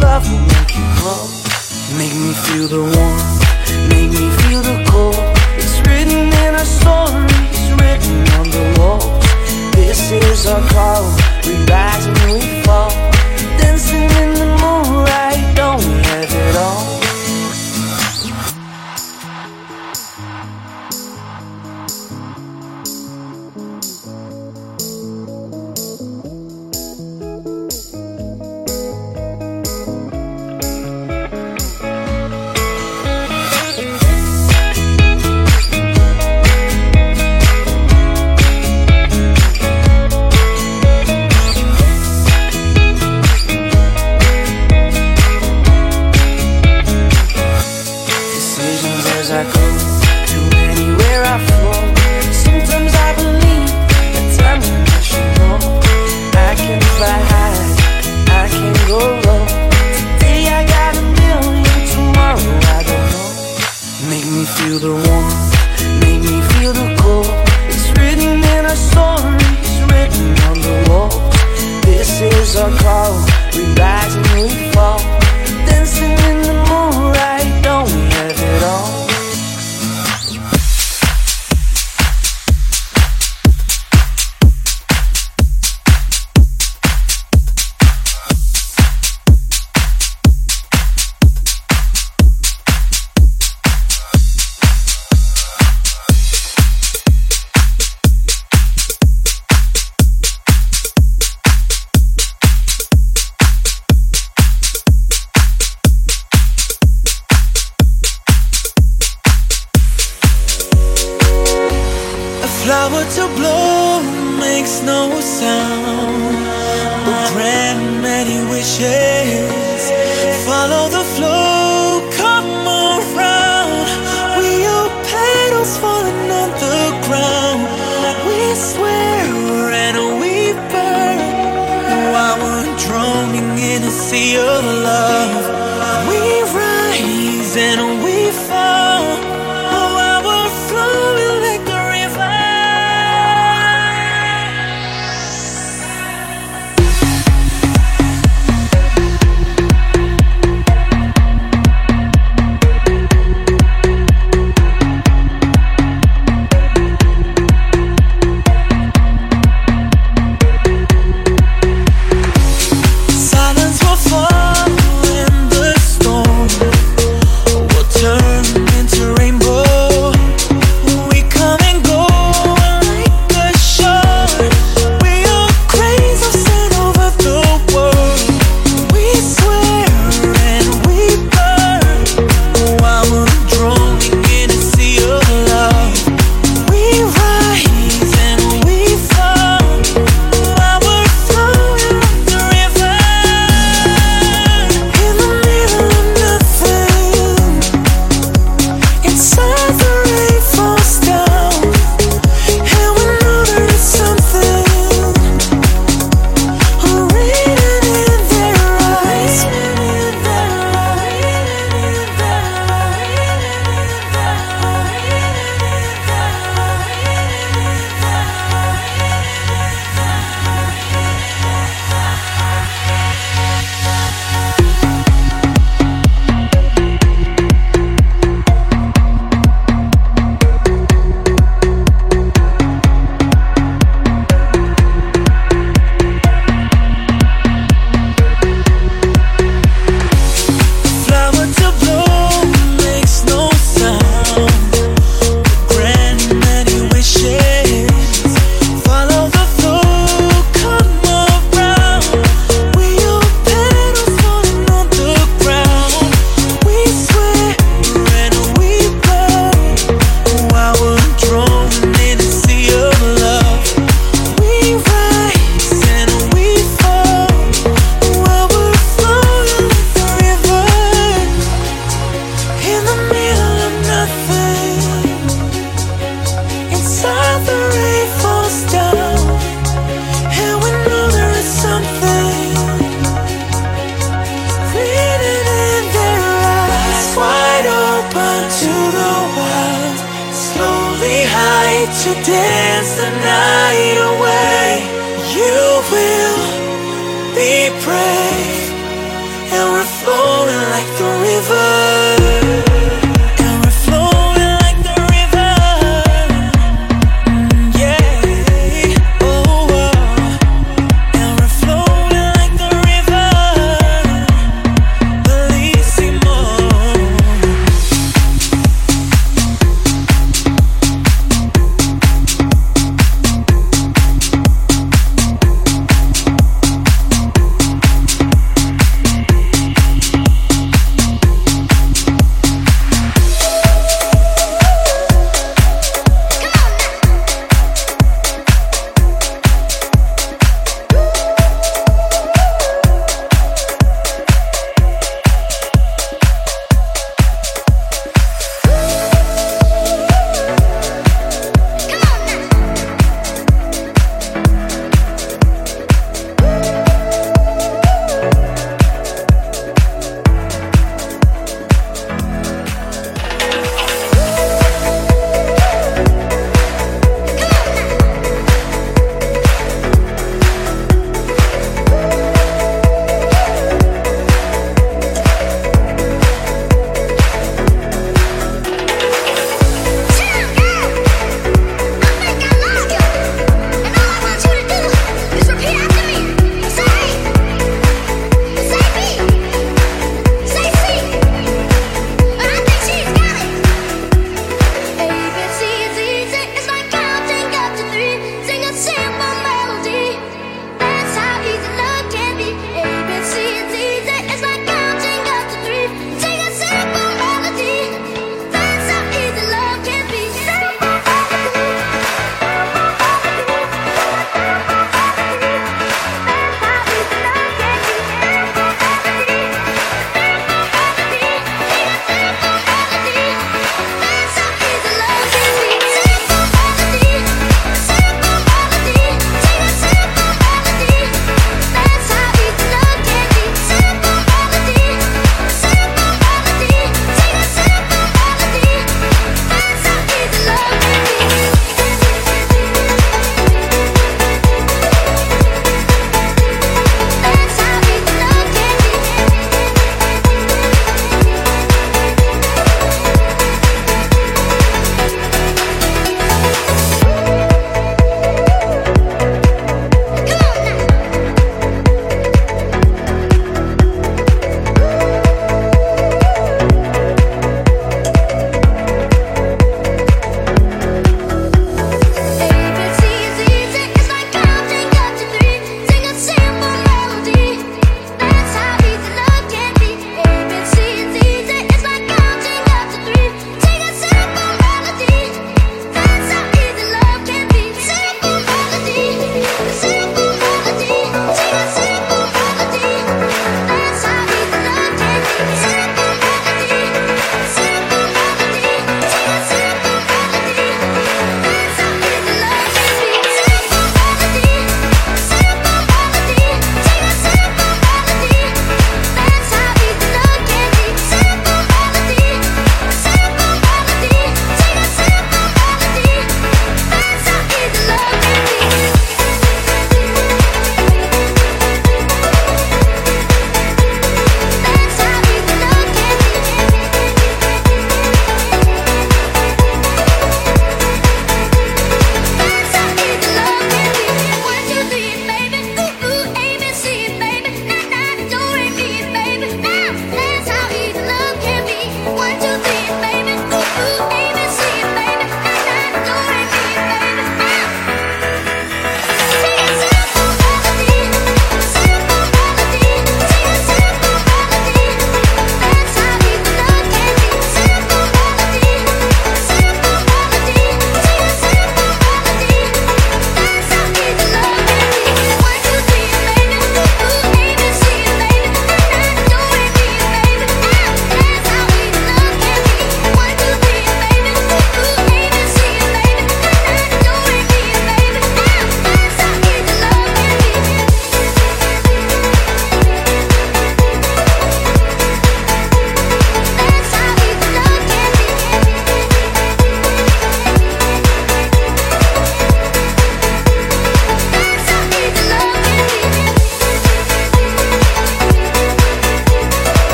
[0.00, 1.22] love will make you grow.
[1.98, 5.16] Make me feel the warmth, make me feel the cold.
[5.56, 9.04] It's written in our stories, written on the walls.
[9.74, 11.04] This is our call,
[11.44, 12.55] we rise and we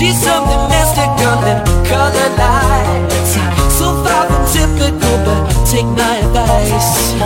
[0.00, 3.34] She's something mystical and color lights.
[3.76, 7.19] So far from typical, but take my advice.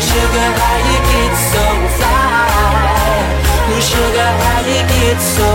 [0.00, 1.64] sugar, how you get so
[1.96, 3.20] fly?
[3.68, 5.49] Ooh, sugar, how you get so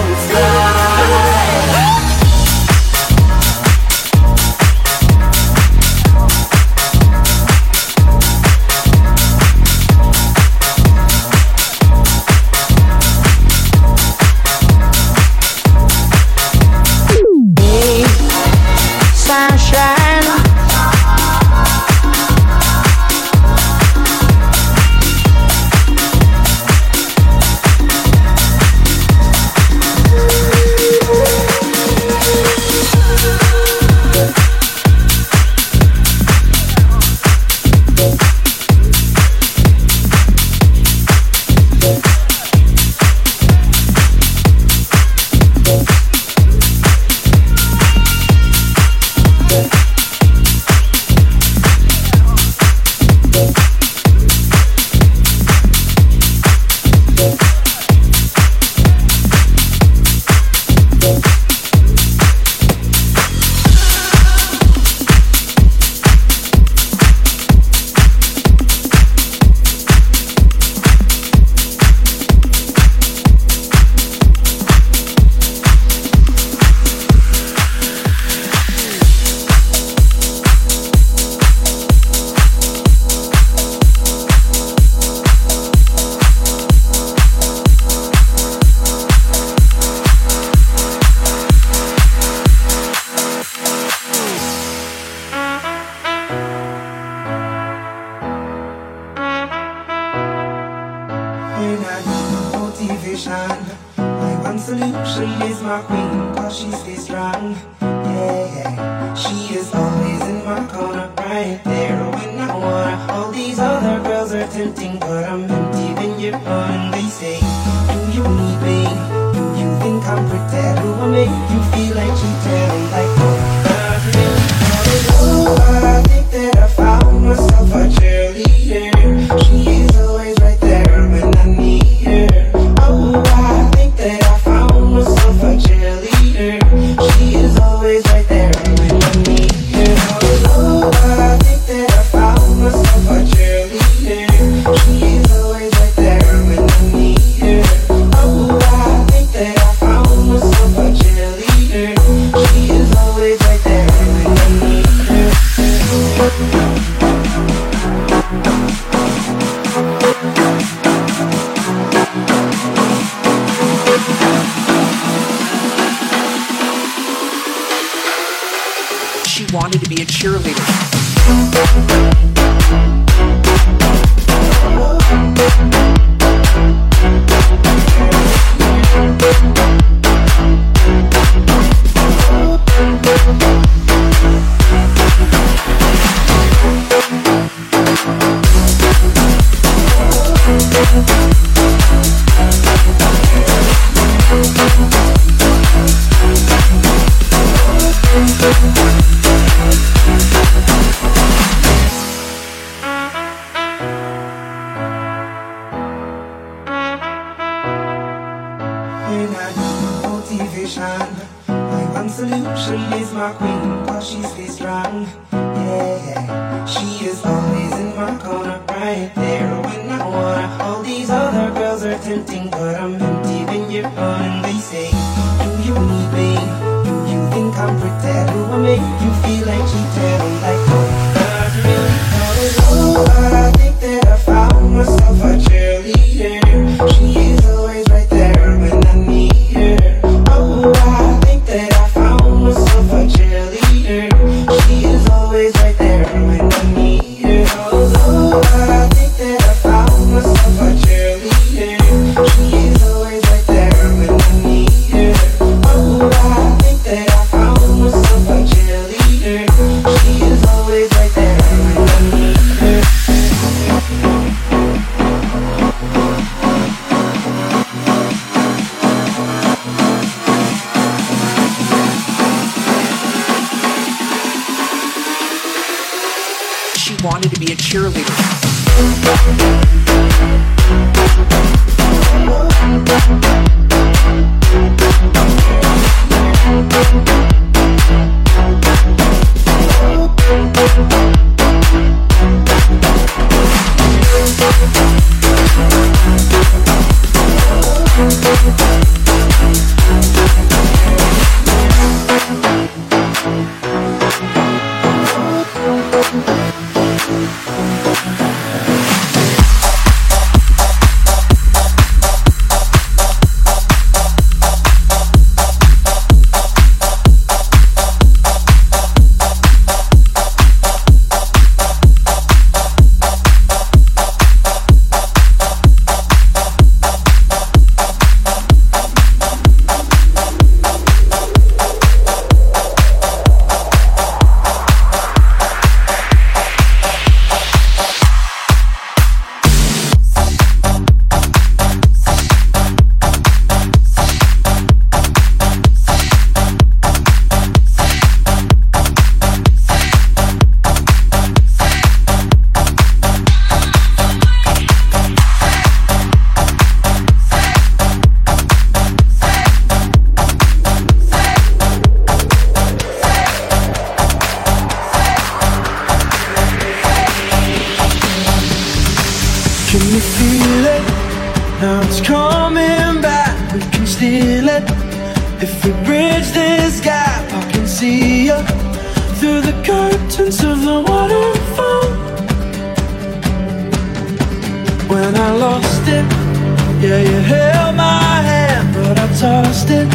[386.87, 389.89] Yeah, you held my hand, but I tossed it.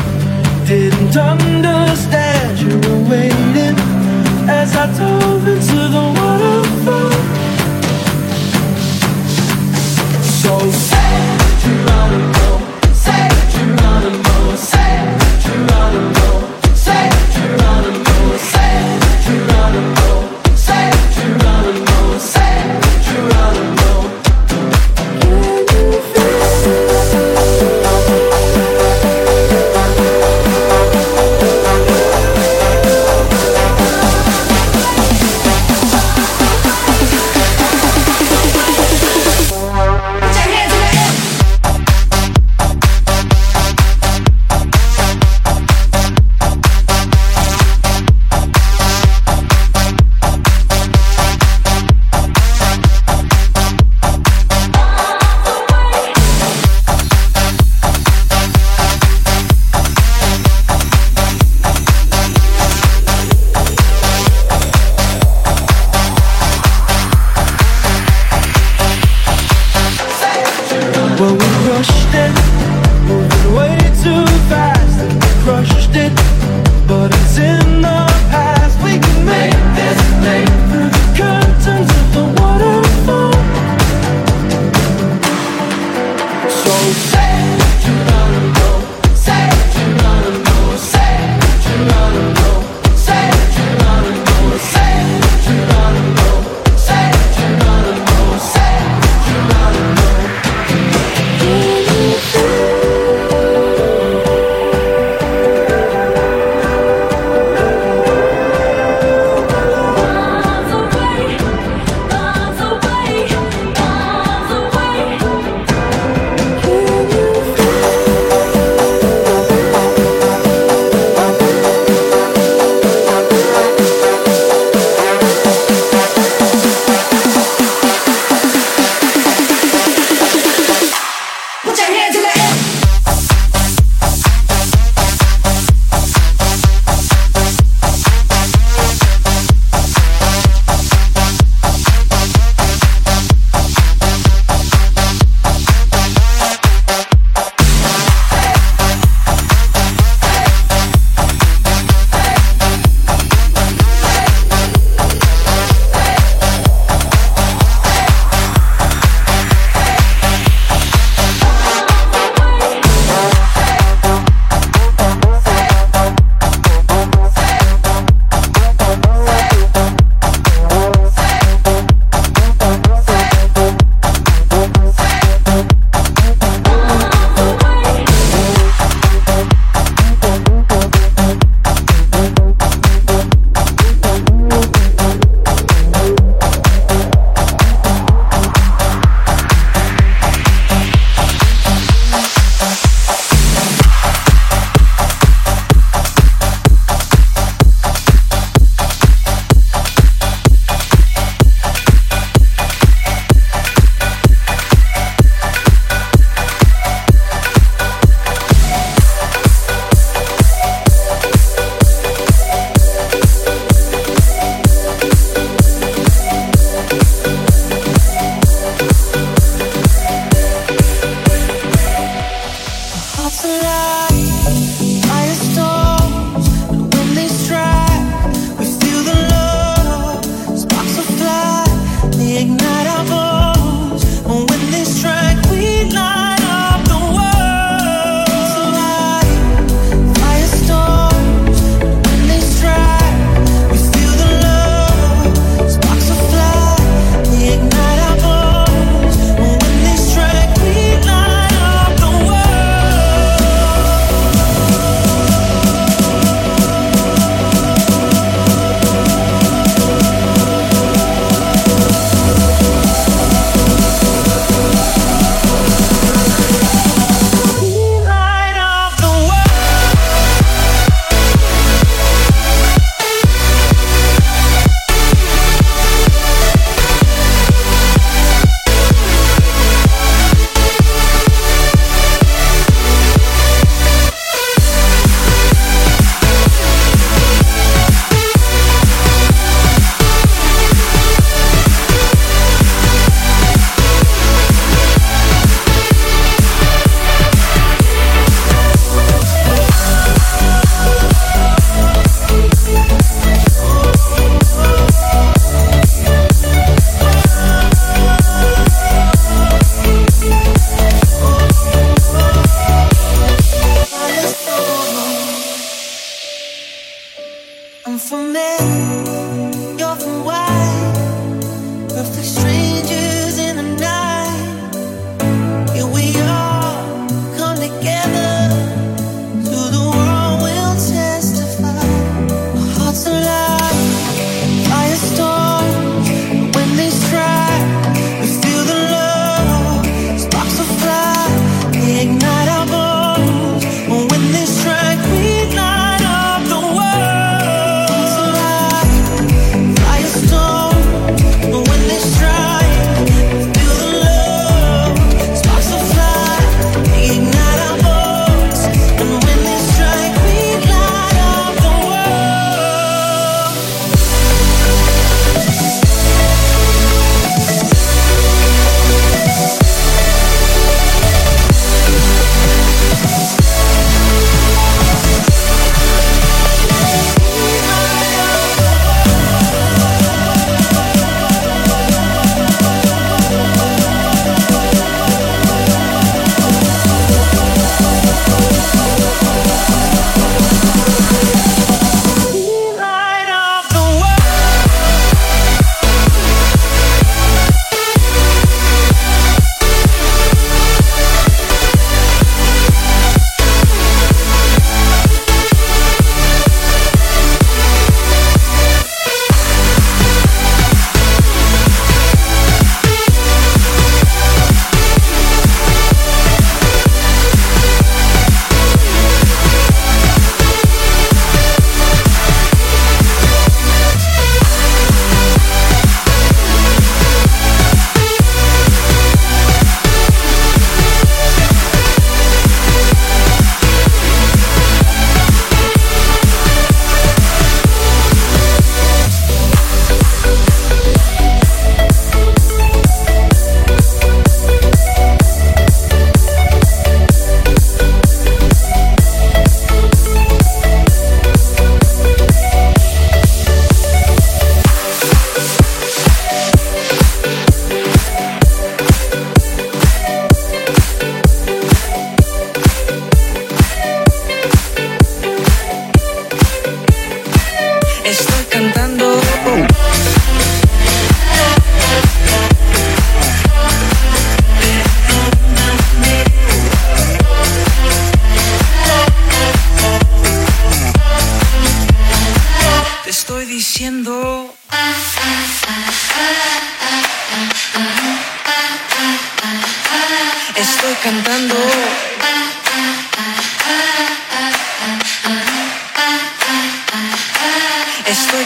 [0.67, 3.77] Didn't understand you were waiting
[4.51, 7.13] as I dove into the waterfall.
[10.43, 10.53] So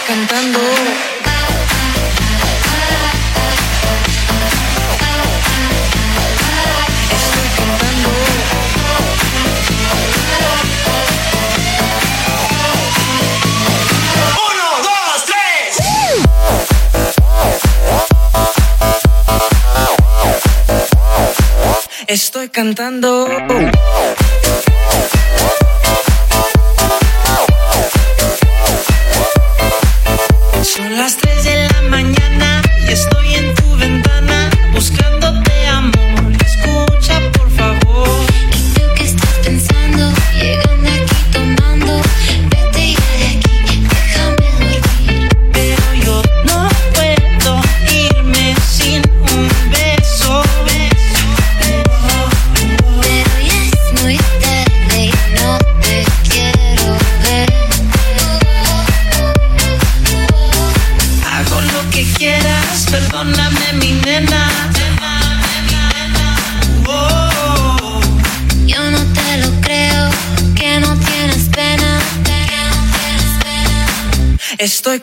[0.06, 0.60] cantando.
[7.10, 8.10] Estoy cantando.
[14.50, 15.72] Uno, dos, tres.
[22.06, 24.23] Estoy cantando.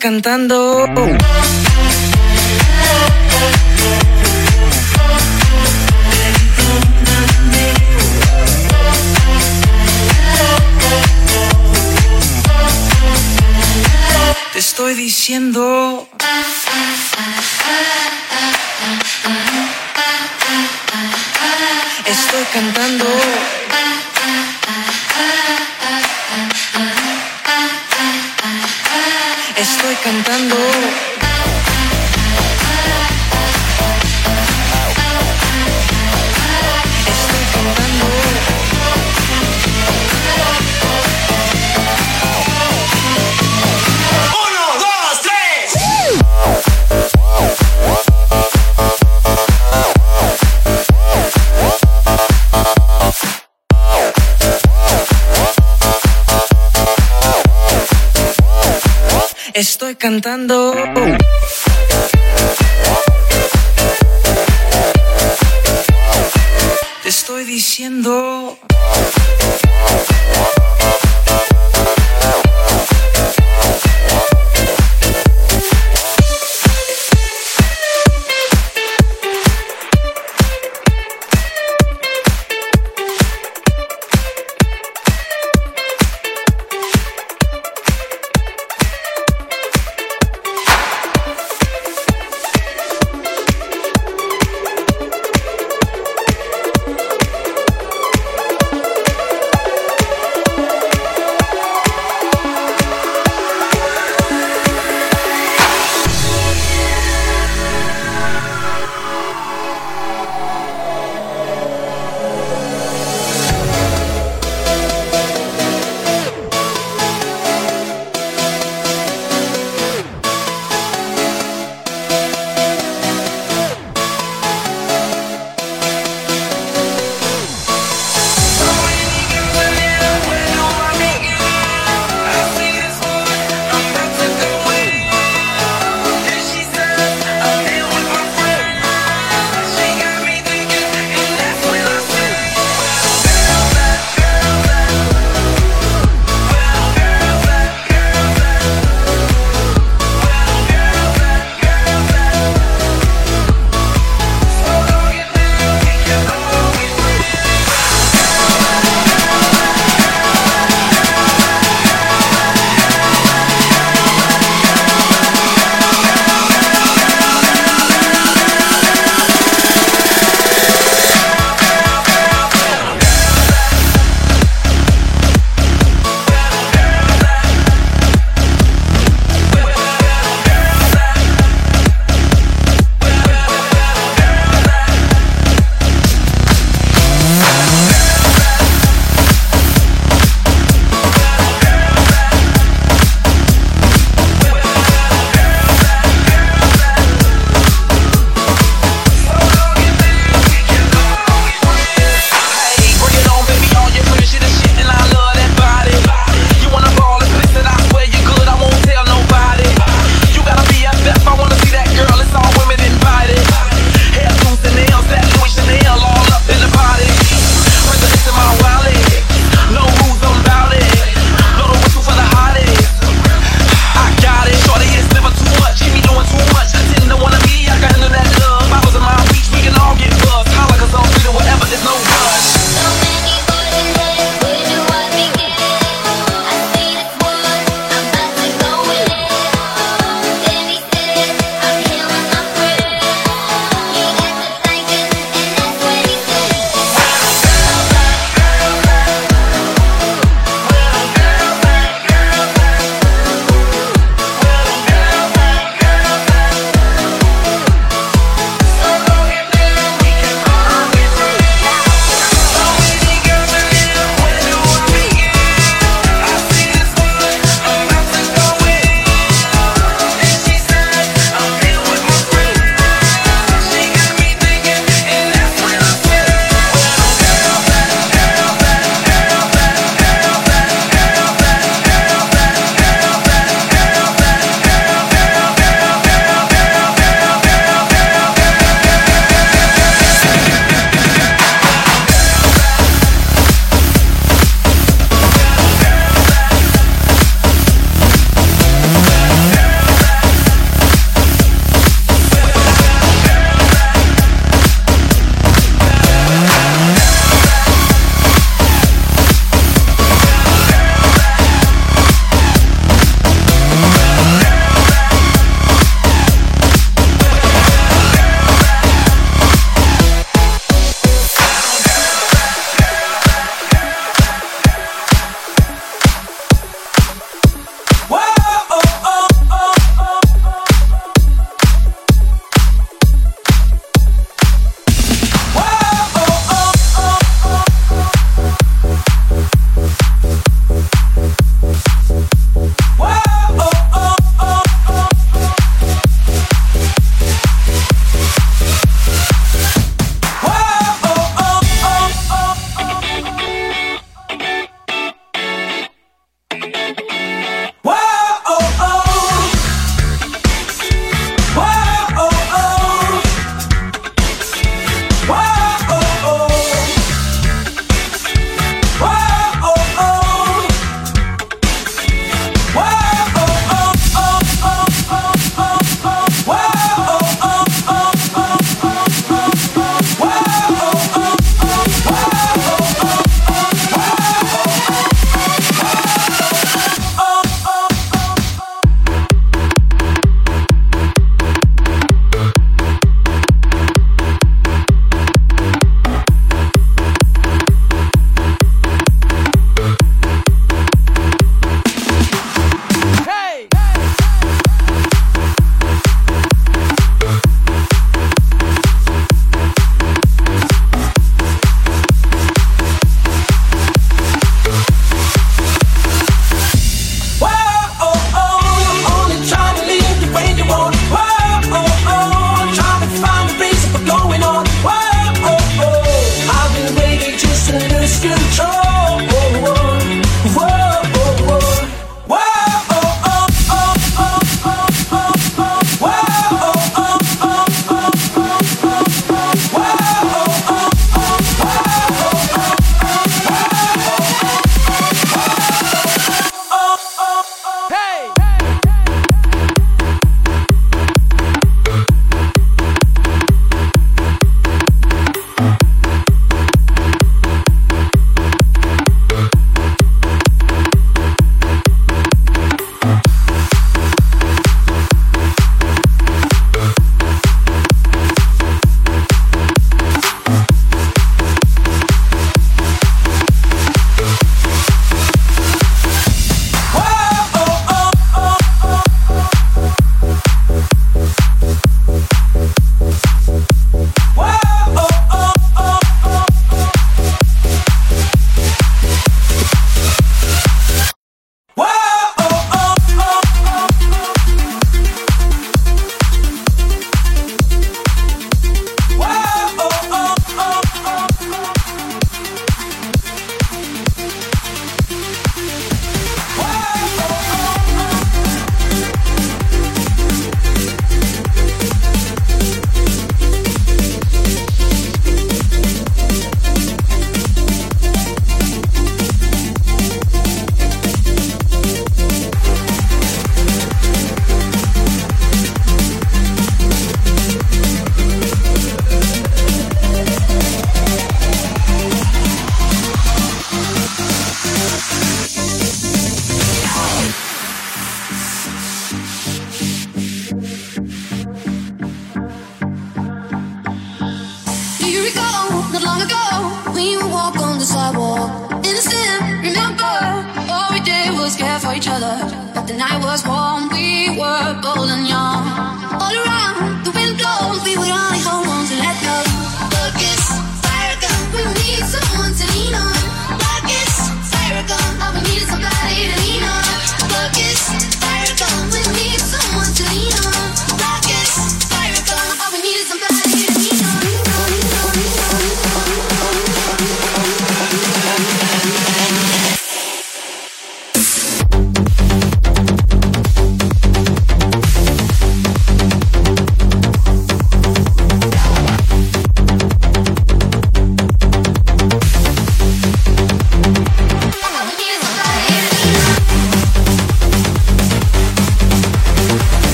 [0.00, 0.88] cantando.
[14.52, 16.08] Te estoy diciendo.
[22.06, 23.59] Estoy cantando.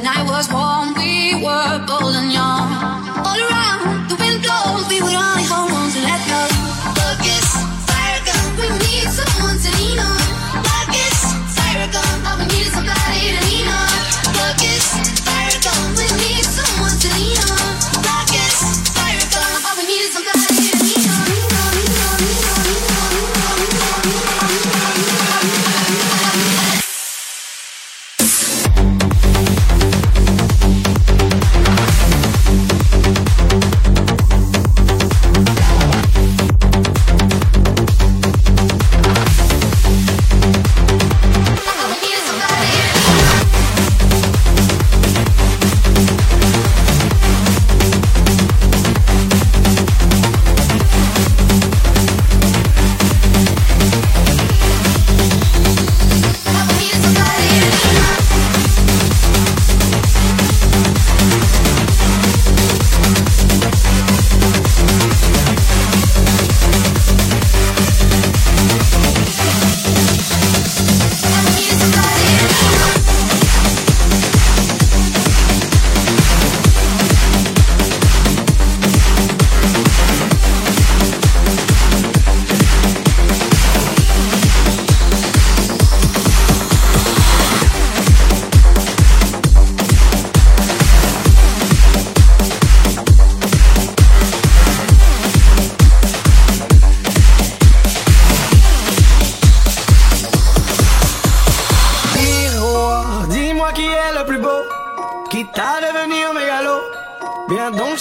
[0.00, 0.59] and night was.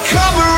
[0.03, 0.50] cover.